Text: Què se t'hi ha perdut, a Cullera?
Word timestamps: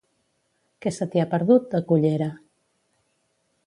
Què 0.85 0.93
se 0.95 1.07
t'hi 1.13 1.23
ha 1.23 1.27
perdut, 1.35 1.79
a 1.81 1.85
Cullera? 1.93 2.35